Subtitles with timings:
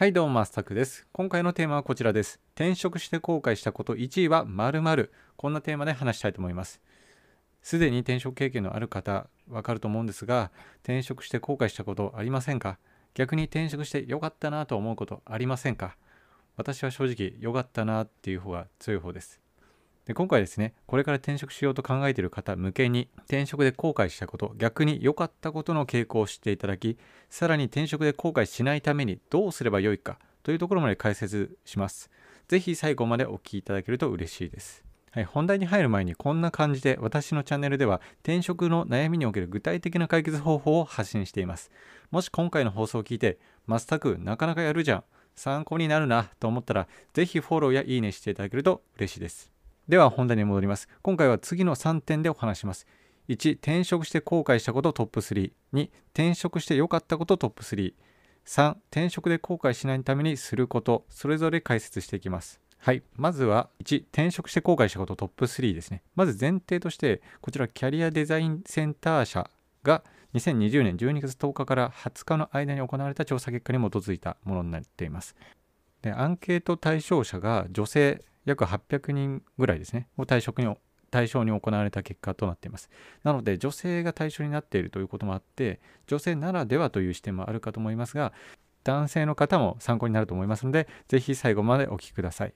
[0.00, 1.06] はいどうもマスタクです。
[1.12, 2.40] 今回のテーマはこちらです。
[2.54, 3.96] 転職して後悔したこと。
[3.96, 5.12] 1位は〇〇。
[5.36, 6.80] こんなテーマで話したいと思います。
[7.60, 10.52] すでに転職経験のある方わかると思うんですが
[10.84, 12.14] 転職して後悔したこと。
[12.16, 12.78] ありませんか？
[13.12, 15.20] 逆に転職して良かったなと思うこと。
[15.26, 15.98] ありませんか？
[16.56, 19.38] 私は正直良かったなっていう方が強い方です。
[20.06, 26.98] で今回ですねこれから転職しようと考えている方向けに転職で後悔したこと逆に良かったことの傾向を知っていただき
[27.28, 32.10] さらに転職で後悔しないためにどうすればよいかというところまで解説します
[32.48, 41.72] 是非最後までお聞きいただけると嬉しいですはい、本題に入る前にこんな感じで私のチャンネルでは転職の悩みにおける具体的な解決方法を発信しています。
[42.12, 45.04] もし今回の放送を聞いて、マスタクなかなかやるじゃん、
[45.34, 49.50] 参考になるなと思ったら、ぜひフォローやいいねしていただけると嬉しいです。
[49.90, 50.88] では本題に戻ります。
[51.02, 52.86] 今回は次の3点でお話します。
[53.28, 55.50] 1、転職して後悔したことトップ3。
[55.74, 57.94] 2、転職して良かったことトップ3。
[58.46, 62.60] 3、転職で後悔しないためにすること、それぞれ解説していきます。
[62.78, 63.02] はい。
[63.16, 66.04] まずは1、転職して後悔したことトップ3ですね。
[66.14, 69.50] まず前提として、こちらキャリアデザインセンター社
[69.82, 70.04] が
[70.34, 75.34] 2020年12月10日から20日の間に行われた調査結果に基づいたものになっています。
[76.00, 80.76] でアンケート対象者が女性約800人ぐらいですね、を対象に
[81.10, 82.88] 対象に行われた結果となっています。
[83.24, 88.32] なので、女性が対象になっているということもあって、女性ならではという視点もあるかと思いますが、
[88.84, 92.54] 男性の方も参考になると思いますので、ぜひ最後までお聞きください。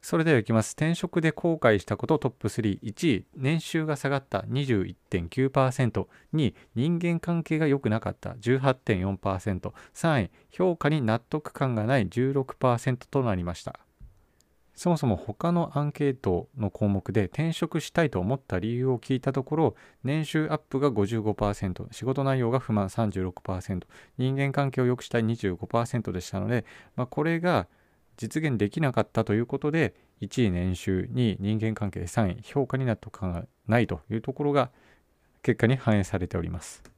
[0.00, 0.72] それではいきます。
[0.72, 2.80] 転職で後悔したことトップ3。
[2.80, 6.06] 1位、年収が下がった21.9%。
[6.34, 9.72] 2位、人間関係が良くなかった18.4%。
[9.94, 13.80] 3位、評価に納得感がない16%となりました。
[14.78, 23.82] そもそも他のアンケートの項目で転職したいと思った理由を聞いたところ年収アップが55%仕事内容が不満36%
[24.18, 27.66] 人間関係を良くしたい25%でしたので、まあ、これが
[28.18, 34.70] 実現できなかったということで1位年収2位人間関係3位評価に納得感がないというところが
[35.42, 36.97] 結果に反映されております。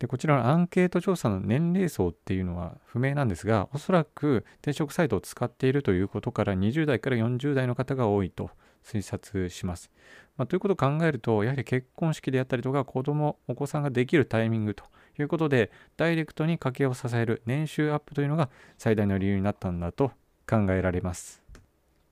[0.00, 8.50] でこちらのアンケート調査の年齢層っていうのは不明なんですがおそらく転職サイトを使っているということから20代から40代の方が多いと
[8.82, 9.90] 推察します。
[10.38, 14.84] まあ、ということを考えるとやはり結婚式であったりとか子供お子さんができるタイミングと
[15.18, 20.12] いうことでダイレクトに家計を支える年収アップというのが最大の理由になったんだと
[20.48, 21.42] 考えられます。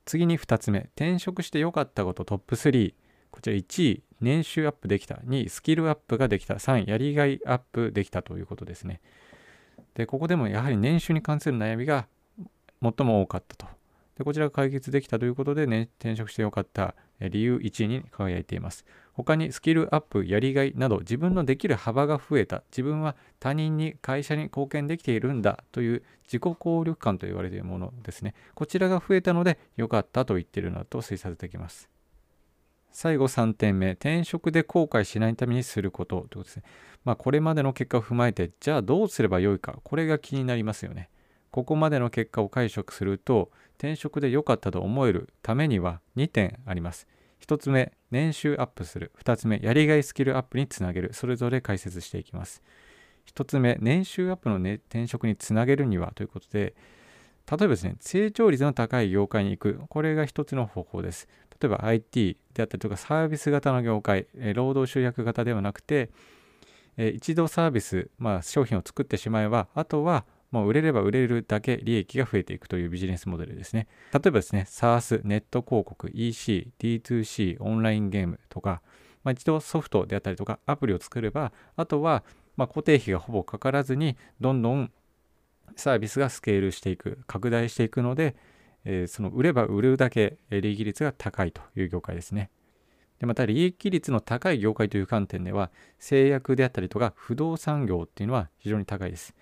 [0.05, 2.93] 次に2つ目転職して良かったことトップ3
[3.31, 5.15] こちら1位年収アップできた。
[5.15, 6.55] 2、スキルアップができた。
[6.55, 9.01] 3位、やりがいアップできたということですね。
[9.93, 12.07] で、ここでもやはり年収に関する悩みが
[12.81, 13.79] 最も多かったと。
[14.19, 18.85] でこちらが解決できたということで、ね、転職してよかった理由1位に輝いています。
[19.13, 22.63] 他にスキルアップ、やりがいなど自分のできる幅が増えた。
[22.69, 28.33] 自分は他人に会社に貢献できているんだという自己効力感と言われているものですね。
[28.55, 31.89] こちらが増えたので良かったと言っているのだと推察できます。
[33.01, 36.63] 最後3点目、転職で後悔しないためにすることということですね。
[37.05, 41.09] まあ、これまでの結果を踏まえて、じゃあどうすればよいか、これが気になりますよね。
[41.49, 47.07] ここまでの結果を解釈すると、転職で良かったと思えるためには2点あります。
[47.47, 49.13] 1つ目、年収アップする。
[49.23, 51.13] 2つ目、やりがいスキルアップにつなげる。
[51.13, 52.61] それぞれ解説していきます。
[53.33, 56.75] 1つ目、年収アップの、ね、転職につなげるにはということで、
[57.49, 59.81] 例えばですね、成長率の高い業界に行く。
[59.87, 61.29] これが一つの方法です。
[61.61, 66.09] 例えば IT であったりとかサービス型の業界、え労働集約型ではなくて、
[66.97, 73.87] え一度サービス、まあ、商品を作ってしまえば、あとはもう売れれば売れるだけ利益が増えていくというビジネスモデルですね。
[74.13, 78.81] 例えばですね、SARS、ネット広告、EC、D2C、オンラインゲームとか、
[79.23, 82.23] まあ、一度ソフトであったりとかアプリを作れば、あとは
[82.55, 84.91] ま固定費がほぼかからずに、どんどん
[85.75, 88.35] サービスがスケールしていく、拡大していくので、
[88.85, 92.49] えー、その売れば売るだけ利益率が高いという業界ですね。
[93.19, 99.35] でまた利益率の高い業界という観点では製薬であったりとか不動産業っていうのは非常に高いです。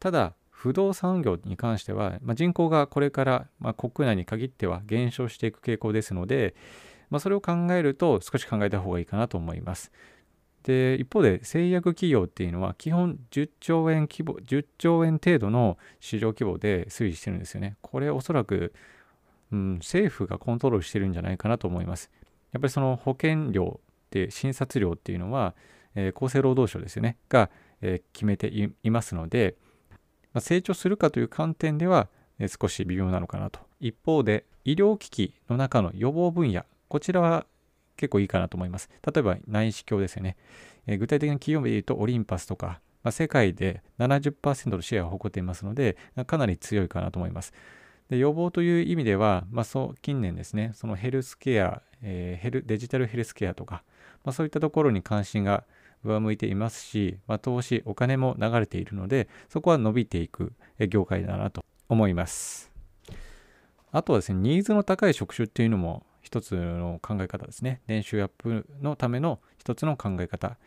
[0.00, 6.54] ただ不動産業に関しては、まあ、人口がこれから、まあ、国内に限っては減少していく傾向ですので、
[7.10, 9.92] まあ、それを考えると少し考えた方がいいかなと思います。
[10.66, 17.76] で一方で製薬企業っていうのは基本10兆円規模10兆円程度の市場規模で推移してるんですよね。
[17.82, 18.74] これおそらく、
[19.52, 22.10] うん、政府がコントロールしてるんじゃないかなと思います。
[22.50, 25.54] やっぱりその保険料って診察料っていうのは、
[25.94, 27.48] えー、厚生労働省ですよねが、
[27.80, 28.48] えー、決めて
[28.82, 29.54] いますので、
[30.32, 32.08] まあ、成長するかという観点では、
[32.40, 33.60] えー、少し微妙なのかなと。
[33.78, 37.46] 一方で医療機器の中の予防分野こちらは
[37.96, 38.88] 結構いいかなと思います。
[39.04, 40.36] 例えば内視鏡ですよね。
[40.86, 45.96] えー、具体的な企業名で言うとオリンパスとか、まあ、世界で70%のシェアを誇っていますので、
[46.26, 47.52] かなり強いかなと思います。
[48.08, 53.82] で予防という意味では、まあ、そう近年ですね、そのヘルスケア、えー、ヘルデジタルヘルスケアとか、
[54.24, 55.64] まあ、そういったところに関心が
[56.04, 60.52] 上向いていますし、まあ、投資、お金も流れているので、そこは伸びていく
[60.88, 62.70] 業界だなと思います。
[63.90, 67.82] あとはですね、ニーズの高い職種っていうのも一つの考え方ですね。
[67.86, 70.58] 年収アップのための一つの考え方。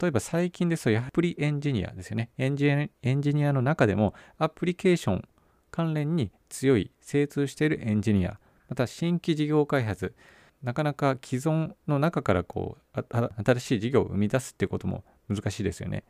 [0.00, 2.30] 例えば最近ですと、アプリエンジニアですよね。
[2.38, 5.28] エンジニアの中でもアプリケーション
[5.70, 8.40] 関連に強い、精通しているエンジニア、
[8.70, 10.14] また新規事業開発、
[10.62, 13.04] なかなか既存の中からこう
[13.44, 16.04] 新しい事業を生み出すっていうことも難しいですよね。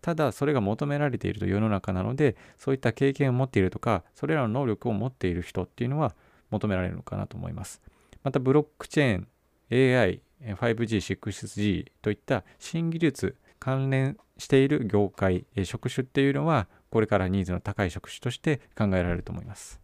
[0.00, 6.14] ただそれが求められていると世の中なのでそういった経験を持っているとかそれらの能力を持っている人っていうのは
[6.50, 7.82] 求められるのかなと思います。
[8.22, 9.28] またブロックチェーン、
[9.70, 19.80] AI、5G、6G といった新技術関連している業界、職種っていうのはこれからニーズの高い職種として考えられると思います。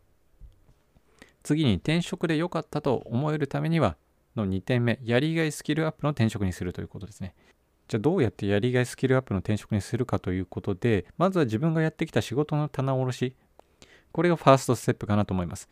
[1.42, 3.96] 次に転職で良かったと思えるためには
[4.34, 7.34] の2点目、やりがいスキルアップの転職にするということですね。
[7.86, 13.36] じゃあどうやってやりがいスキルアップの転職にするかということで、まずは自分がやってきた仕事の棚卸し、
[14.10, 15.69] これがファーストステップかなと思います。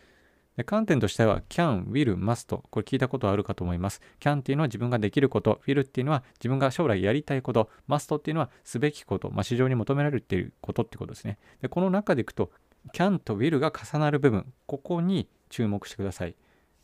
[0.57, 4.01] で観点としては can, will, must これ聞いたことあるかと思います。
[4.21, 11.39] can っていうのは自分ができること、will っていうのは自分が将来やりたいこと、must っていうのはすべきこと、まあ、市場に求められていることってことですね。
[11.61, 12.51] でこの中でいくと
[12.93, 16.35] can と will が重なる部分、ここに注目してください。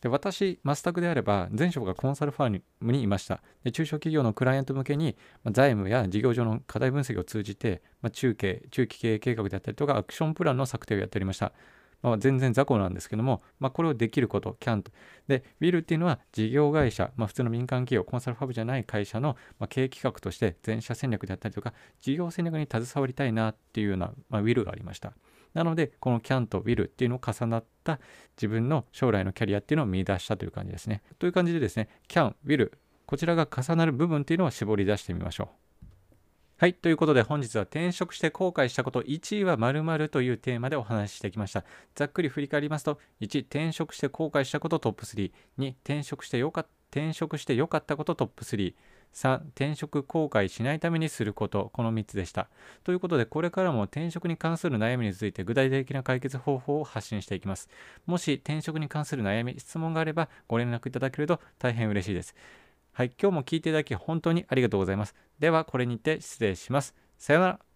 [0.01, 3.41] で私、マスタクであれば、前職がコンサルファームにいました。
[3.63, 11.51] で中小企業のクライアント向けに、まあ、財務や事業上の課題分析を通じて、まあ、中継、中期経営計画であったりとか、アクションプランの策定をやっておりました。
[12.01, 14.91] まあ、全然雑魚なんですけども、まあ、これをできること、CAN と。
[15.27, 25.13] で、WIL っていうのは事業会社、まあ、普通の民間企業、コンサルファームじゃない会社の、まあ、経営企画として全社戦略であったりとか、事業戦略に携わりたいなっていうような、まあ、WILL がありました。
[25.53, 27.99] なので、この can と WIL っていうのを重なった
[28.37, 31.01] 自分の将来のキャリアっていうのを見出したという感じですね。
[31.17, 32.71] という感じでですね、can, will、
[33.05, 35.68] こちらが重なる部分っていうのを絞り出してみましょう。
[36.59, 36.73] はい。
[36.73, 41.63] ということで本日は転職して後悔したこと1位は〇〇というテーマでお話ししてきました。
[41.95, 48.73] ざっくり振り返りますと、1、転職して後悔したことトップ3、2、転職してよか転職して良かったことトップ3、
[49.13, 52.49] 3転職後悔しないためにすることこの3つでした
[52.83, 57.69] ということでこれからも転職に関する悩みについて具体的な解決方法を発信していきます
[58.05, 62.35] もし転職に関する悩み質問があればご連絡いただけると大変嬉しいです
[62.99, 65.15] はい今日も聞いていただき本当にありがとうございます。
[65.39, 66.93] ではこれにて失礼します。
[67.17, 67.68] さようなら。